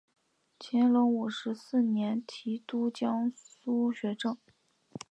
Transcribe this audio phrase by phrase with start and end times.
[0.59, 4.35] 乾隆五十四年提督江苏学政。